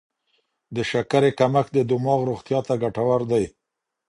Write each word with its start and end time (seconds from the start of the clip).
د 0.75 0.77
شکرې 0.91 1.31
کمښت 1.39 1.71
د 1.73 1.79
دماغ 1.89 2.19
روغتیا 2.29 2.59
ته 2.67 2.73
ګټور 2.83 3.21
دی. 3.31 3.43